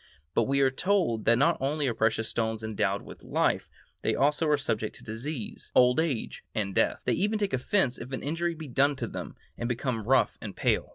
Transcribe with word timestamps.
But 0.33 0.45
we 0.45 0.61
are 0.61 0.71
told 0.71 1.25
that 1.25 1.37
not 1.37 1.57
only 1.59 1.87
are 1.87 1.93
precious 1.93 2.27
stones 2.27 2.63
endowed 2.63 3.03
with 3.03 3.23
life, 3.23 3.69
they 4.01 4.15
also 4.15 4.47
are 4.47 4.57
subject 4.57 4.95
to 4.95 5.03
disease, 5.03 5.71
old 5.75 5.99
age, 5.99 6.43
and 6.55 6.73
death; 6.73 7.01
"they 7.05 7.13
even 7.13 7.37
take 7.37 7.53
offence 7.53 7.99
if 7.99 8.11
an 8.11 8.23
injury 8.23 8.55
be 8.55 8.67
done 8.67 8.95
to 8.95 9.05
them, 9.07 9.35
and 9.59 9.69
become 9.69 10.01
rough 10.01 10.39
and 10.41 10.55
pale." 10.55 10.89